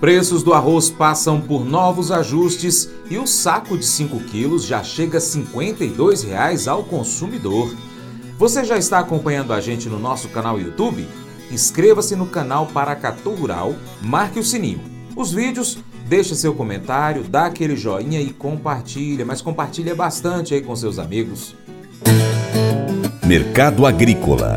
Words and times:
Preços 0.00 0.44
do 0.44 0.54
arroz 0.54 0.90
passam 0.90 1.40
por 1.40 1.64
novos 1.64 2.12
ajustes 2.12 2.88
e 3.10 3.18
o 3.18 3.26
saco 3.26 3.76
de 3.76 3.84
5 3.84 4.20
quilos 4.20 4.64
já 4.64 4.82
chega 4.84 5.18
a 5.18 5.20
52 5.20 6.22
reais 6.22 6.68
ao 6.68 6.84
consumidor. 6.84 7.74
Você 8.38 8.64
já 8.64 8.78
está 8.78 9.00
acompanhando 9.00 9.52
a 9.52 9.60
gente 9.60 9.88
no 9.88 9.98
nosso 9.98 10.28
canal 10.28 10.60
YouTube? 10.60 11.04
Inscreva-se 11.50 12.14
no 12.14 12.26
canal 12.26 12.66
Paracatu 12.66 13.30
Rural, 13.30 13.74
marque 14.00 14.38
o 14.38 14.44
sininho. 14.44 14.80
Os 15.16 15.32
vídeos, 15.32 15.78
deixe 16.06 16.36
seu 16.36 16.54
comentário, 16.54 17.24
dá 17.24 17.46
aquele 17.46 17.74
joinha 17.76 18.20
e 18.20 18.30
compartilha, 18.30 19.26
mas 19.26 19.42
compartilha 19.42 19.96
bastante 19.96 20.54
aí 20.54 20.62
com 20.62 20.76
seus 20.76 21.00
amigos. 21.00 21.56
Mercado 23.26 23.84
Agrícola 23.84 24.54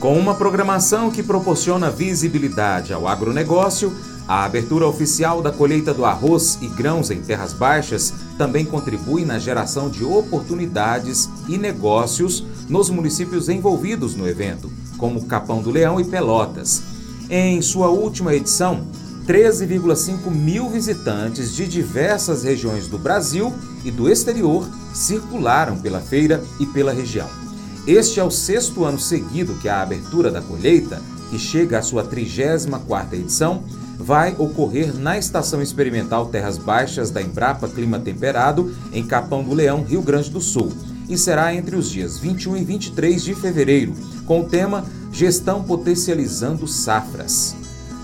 Com 0.00 0.18
uma 0.18 0.34
programação 0.34 1.10
que 1.10 1.22
proporciona 1.22 1.90
visibilidade 1.90 2.90
ao 2.90 3.06
agronegócio, 3.06 3.92
a 4.26 4.46
abertura 4.46 4.88
oficial 4.88 5.42
da 5.42 5.52
colheita 5.52 5.92
do 5.92 6.06
arroz 6.06 6.56
e 6.62 6.68
grãos 6.68 7.10
em 7.10 7.20
terras 7.20 7.52
baixas 7.52 8.14
também 8.38 8.64
contribui 8.64 9.26
na 9.26 9.38
geração 9.38 9.90
de 9.90 10.02
oportunidades 10.02 11.28
e 11.46 11.58
negócios 11.58 12.42
nos 12.66 12.88
municípios 12.88 13.50
envolvidos 13.50 14.14
no 14.14 14.26
evento, 14.26 14.72
como 14.96 15.26
Capão 15.26 15.60
do 15.60 15.70
Leão 15.70 16.00
e 16.00 16.04
Pelotas. 16.04 16.82
Em 17.28 17.60
sua 17.60 17.88
última 17.90 18.34
edição, 18.34 18.86
13,5 19.26 20.30
mil 20.30 20.70
visitantes 20.70 21.54
de 21.54 21.68
diversas 21.68 22.42
regiões 22.42 22.88
do 22.88 22.96
Brasil 22.96 23.52
e 23.84 23.90
do 23.90 24.08
exterior 24.08 24.66
circularam 24.94 25.76
pela 25.76 26.00
feira 26.00 26.42
e 26.58 26.64
pela 26.64 26.90
região. 26.90 27.49
Este 27.86 28.20
é 28.20 28.24
o 28.24 28.30
sexto 28.30 28.84
ano 28.84 28.98
seguido 28.98 29.54
que 29.54 29.68
a 29.68 29.80
abertura 29.80 30.30
da 30.30 30.42
colheita, 30.42 31.02
que 31.30 31.38
chega 31.38 31.78
à 31.78 31.82
sua 31.82 32.04
34ª 32.04 33.14
edição, 33.14 33.64
vai 33.98 34.34
ocorrer 34.38 34.94
na 34.94 35.18
Estação 35.18 35.62
Experimental 35.62 36.26
Terras 36.26 36.58
Baixas 36.58 37.10
da 37.10 37.22
Embrapa 37.22 37.68
Clima 37.68 37.98
Temperado, 37.98 38.74
em 38.92 39.04
Capão 39.04 39.42
do 39.42 39.54
Leão, 39.54 39.82
Rio 39.82 40.02
Grande 40.02 40.30
do 40.30 40.40
Sul, 40.40 40.72
e 41.08 41.16
será 41.16 41.54
entre 41.54 41.74
os 41.74 41.90
dias 41.90 42.18
21 42.18 42.58
e 42.58 42.64
23 42.64 43.22
de 43.22 43.34
fevereiro, 43.34 43.94
com 44.26 44.40
o 44.40 44.48
tema 44.48 44.84
Gestão 45.10 45.62
Potencializando 45.62 46.68
Safras. 46.68 47.56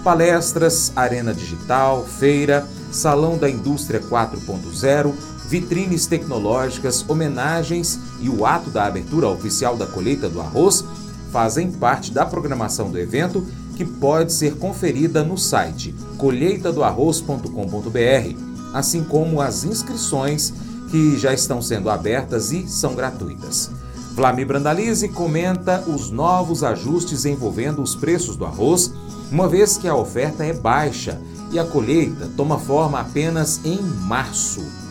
Palestras, 0.02 0.92
arena 0.96 1.34
digital, 1.34 2.04
feira, 2.04 2.66
salão 2.90 3.36
da 3.36 3.48
indústria 3.50 4.00
4.0, 4.00 5.12
vitrines 5.48 6.06
tecnológicas, 6.06 7.04
homenagens 7.08 7.98
e 8.20 8.28
o 8.28 8.44
ato 8.44 8.70
da 8.70 8.86
abertura 8.86 9.28
oficial 9.28 9.76
da 9.76 9.86
colheita 9.86 10.28
do 10.28 10.40
arroz 10.40 10.84
fazem 11.30 11.70
parte 11.70 12.12
da 12.12 12.26
programação 12.26 12.90
do 12.90 12.98
evento 12.98 13.46
que 13.76 13.84
pode 13.84 14.32
ser 14.32 14.56
conferida 14.56 15.22
no 15.22 15.36
site 15.36 15.94
colheitadoarroz.com.br, 16.16 18.36
assim 18.72 19.04
como 19.04 19.40
as 19.40 19.64
inscrições 19.64 20.52
que 20.90 21.18
já 21.18 21.34
estão 21.34 21.60
sendo 21.60 21.90
abertas 21.90 22.52
e 22.52 22.66
são 22.66 22.94
gratuitas. 22.94 23.70
Vlamir 24.14 24.46
Brandalize 24.46 25.06
comenta 25.10 25.84
os 25.86 26.10
novos 26.10 26.64
ajustes 26.64 27.26
envolvendo 27.26 27.82
os 27.82 27.94
preços 27.94 28.34
do 28.34 28.46
arroz, 28.46 28.90
uma 29.30 29.46
vez 29.46 29.76
que 29.76 29.86
a 29.86 29.94
oferta 29.94 30.42
é 30.42 30.54
baixa 30.54 31.20
e 31.52 31.58
a 31.58 31.64
colheita 31.64 32.30
toma 32.34 32.58
forma 32.58 32.98
apenas 32.98 33.60
em 33.62 33.82
março. 33.82 34.85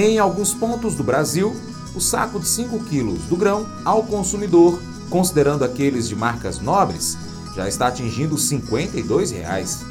Em 0.00 0.16
alguns 0.16 0.54
pontos 0.54 0.94
do 0.94 1.02
Brasil, 1.02 1.56
o 1.92 2.00
saco 2.00 2.38
de 2.38 2.46
5 2.46 2.84
quilos 2.84 3.24
do 3.24 3.36
grão 3.36 3.66
ao 3.84 4.04
consumidor, 4.04 4.80
considerando 5.10 5.64
aqueles 5.64 6.08
de 6.08 6.14
marcas 6.14 6.60
nobres, 6.60 7.18
já 7.56 7.66
está 7.66 7.88
atingindo 7.88 8.38
52 8.38 9.32
reais. 9.32 9.84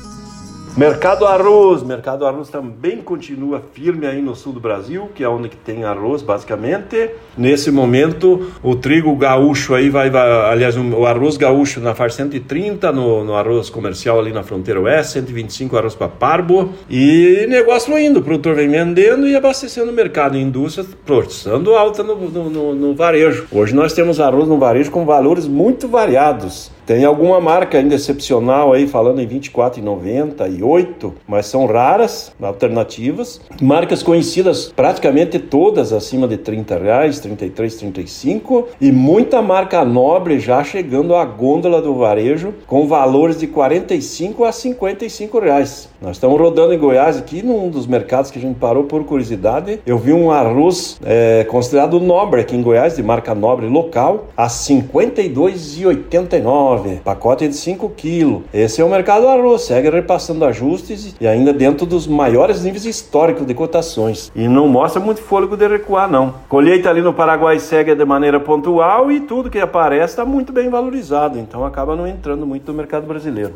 Mercado 0.78 1.26
arroz, 1.26 1.82
mercado 1.82 2.24
arroz 2.24 2.50
também 2.50 2.98
continua 2.98 3.64
firme 3.74 4.06
aí 4.06 4.22
no 4.22 4.36
sul 4.36 4.54
do 4.54 4.60
Brasil, 4.60 5.10
que 5.16 5.24
é 5.24 5.28
onde 5.28 5.50
que 5.50 5.58
tem 5.58 5.84
arroz 5.84 6.22
basicamente. 6.22 7.10
Nesse 7.36 7.72
momento, 7.72 8.52
o 8.62 8.76
trigo 8.76 9.16
gaúcho 9.16 9.74
aí 9.74 9.90
vai, 9.90 10.12
vai 10.12 10.30
aliás, 10.52 10.78
o 10.78 11.04
arroz 11.08 11.36
gaúcho 11.36 11.80
na 11.80 11.96
faixa 11.96 12.18
130, 12.18 12.92
no, 12.92 13.24
no 13.24 13.34
arroz 13.34 13.72
comercial 13.72 14.20
ali 14.20 14.32
na 14.32 14.44
fronteira 14.44 14.80
oeste, 14.80 15.14
125 15.14 15.76
arroz 15.76 15.96
para 15.96 16.10
parbo. 16.10 16.72
E 16.88 17.48
negócio 17.50 17.98
indo, 17.98 18.20
o 18.20 18.24
produtor 18.24 18.54
vem 18.54 18.70
vendendo 18.70 19.28
e 19.28 19.36
abastecendo 19.36 19.90
o 19.90 19.96
mercado. 19.96 20.38
Indústria 20.38 20.86
forçando 21.08 21.76
alta 21.76 22.04
no, 22.04 22.16
no, 22.30 22.50
no, 22.52 22.76
no 22.76 22.94
varejo. 22.94 23.48
Hoje 23.52 23.74
nós 23.74 23.94
temos 23.94 24.20
arroz 24.20 24.48
no 24.48 24.60
varejo 24.60 24.92
com 24.92 25.08
valores 25.08 25.48
muito 25.48 25.88
variados. 25.88 26.77
Tem 26.88 27.04
alguma 27.04 27.42
marca 27.42 27.80
ainda 27.80 27.96
excepcional 27.96 28.72
aí 28.72 28.88
falando 28.88 29.20
em 29.20 29.28
24,90 29.28 30.58
e 30.58 30.64
8, 30.64 31.14
mas 31.28 31.48
são 31.48 31.66
raras, 31.66 32.32
alternativas. 32.42 33.42
Marcas 33.62 34.02
conhecidas 34.02 34.72
praticamente 34.74 35.38
todas 35.38 35.92
acima 35.92 36.30
de 36.30 36.38
30 36.38 36.78
reais, 36.78 37.20
33, 37.20 37.76
35 37.76 38.70
e 38.80 38.90
muita 38.90 39.42
marca 39.42 39.84
nobre 39.84 40.40
já 40.40 40.64
chegando 40.64 41.14
à 41.14 41.26
gôndola 41.26 41.82
do 41.82 41.94
varejo 41.94 42.54
com 42.66 42.88
valores 42.88 43.38
de 43.38 43.48
45 43.48 44.46
a 44.46 44.54
55 44.54 45.40
reais. 45.40 45.90
Nós 46.02 46.16
estamos 46.16 46.40
rodando 46.40 46.74
em 46.74 46.80
Goiás 46.80 47.18
aqui 47.18 47.44
num 47.44 47.70
dos 47.70 47.86
mercados 47.86 48.32
que 48.32 48.40
a 48.40 48.42
gente 48.42 48.60
parou 48.60 48.86
por 48.86 49.04
curiosidade. 49.04 49.82
Eu 49.86 49.98
vi 49.98 50.14
um 50.14 50.32
arroz 50.32 50.98
é, 51.04 51.46
considerado 51.50 52.00
nobre 52.00 52.40
aqui 52.40 52.56
em 52.56 52.62
Goiás, 52.62 52.96
de 52.96 53.04
marca 53.04 53.36
nobre 53.36 53.68
local, 53.68 54.28
a 54.38 54.48
52,89 54.48 56.77
pacote 57.04 57.48
de 57.48 57.56
5 57.56 57.90
kg. 57.90 58.44
Esse 58.54 58.82
é 58.82 58.86
o 58.86 58.90
mercado 58.90 59.22
do 59.22 59.28
arroz, 59.30 59.64
segue 59.64 59.90
repassando 59.90 60.46
ajustes 60.46 61.16
e 61.20 61.28
ainda 61.28 61.54
dentro 61.54 61.86
dos 61.86 62.08
maiores 62.08 62.64
níveis 62.64 62.86
históricos 62.86 63.46
de 63.46 63.54
cotações. 63.54 64.32
E 64.36 64.48
não 64.48 64.68
mostra 64.68 65.00
muito 65.00 65.22
fôlego 65.22 65.56
de 65.56 65.68
recuar, 65.68 66.10
não. 66.10 66.36
Colheita 66.50 66.90
ali 66.90 67.02
no 67.02 67.14
Paraguai 67.14 67.60
segue 67.60 67.96
de 67.96 68.06
maneira 68.06 68.40
pontual 68.40 69.12
e 69.12 69.20
tudo 69.20 69.50
que 69.50 69.60
aparece 69.60 70.14
está 70.14 70.26
muito 70.26 70.52
bem 70.52 70.70
valorizado, 70.70 71.38
então 71.38 71.66
acaba 71.66 71.96
não 71.96 72.08
entrando 72.08 72.46
muito 72.46 72.72
no 72.72 72.78
mercado 72.78 73.06
brasileiro. 73.08 73.56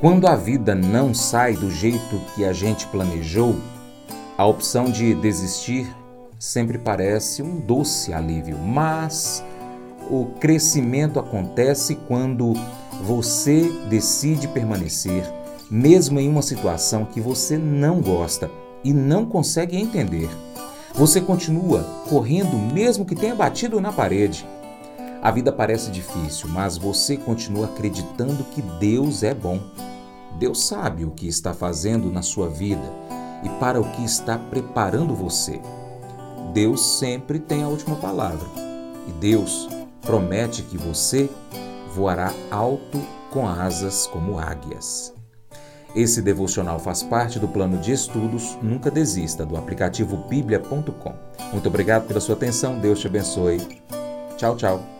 Quando 0.00 0.26
a 0.26 0.34
vida 0.34 0.74
não 0.74 1.12
sai 1.12 1.52
do 1.52 1.70
jeito 1.70 2.22
que 2.34 2.42
a 2.42 2.54
gente 2.54 2.86
planejou, 2.86 3.54
a 4.38 4.46
opção 4.46 4.86
de 4.86 5.12
desistir 5.12 5.94
sempre 6.38 6.78
parece 6.78 7.42
um 7.42 7.60
doce 7.60 8.10
alívio, 8.10 8.56
mas 8.56 9.44
o 10.10 10.24
crescimento 10.40 11.20
acontece 11.20 11.96
quando 12.08 12.54
você 13.02 13.70
decide 13.90 14.48
permanecer, 14.48 15.22
mesmo 15.70 16.18
em 16.18 16.30
uma 16.30 16.40
situação 16.40 17.04
que 17.04 17.20
você 17.20 17.58
não 17.58 18.00
gosta 18.00 18.50
e 18.82 18.94
não 18.94 19.26
consegue 19.26 19.76
entender. 19.76 20.30
Você 20.94 21.20
continua 21.20 21.84
correndo 22.08 22.56
mesmo 22.56 23.04
que 23.04 23.14
tenha 23.14 23.34
batido 23.34 23.78
na 23.82 23.92
parede. 23.92 24.46
A 25.20 25.30
vida 25.30 25.52
parece 25.52 25.90
difícil, 25.90 26.48
mas 26.48 26.78
você 26.78 27.18
continua 27.18 27.66
acreditando 27.66 28.42
que 28.44 28.62
Deus 28.62 29.22
é 29.22 29.34
bom. 29.34 29.60
Deus 30.38 30.64
sabe 30.64 31.04
o 31.04 31.10
que 31.10 31.28
está 31.28 31.52
fazendo 31.52 32.10
na 32.10 32.22
sua 32.22 32.48
vida 32.48 32.92
e 33.42 33.48
para 33.60 33.80
o 33.80 33.90
que 33.92 34.04
está 34.04 34.38
preparando 34.38 35.14
você. 35.14 35.60
Deus 36.52 36.98
sempre 36.98 37.38
tem 37.38 37.62
a 37.62 37.68
última 37.68 37.96
palavra. 37.96 38.46
E 39.06 39.12
Deus 39.12 39.68
promete 40.02 40.62
que 40.62 40.76
você 40.76 41.28
voará 41.94 42.32
alto 42.50 43.00
com 43.30 43.46
asas 43.48 44.06
como 44.06 44.38
águias. 44.38 45.14
Esse 45.94 46.22
devocional 46.22 46.78
faz 46.78 47.02
parte 47.02 47.38
do 47.38 47.48
plano 47.48 47.78
de 47.78 47.92
estudos 47.92 48.56
Nunca 48.62 48.90
Desista 48.90 49.44
do 49.44 49.56
aplicativo 49.56 50.16
bíblia.com. 50.28 51.14
Muito 51.52 51.68
obrigado 51.68 52.06
pela 52.06 52.20
sua 52.20 52.36
atenção, 52.36 52.78
Deus 52.78 53.00
te 53.00 53.08
abençoe. 53.08 53.58
Tchau, 54.36 54.56
tchau. 54.56 54.99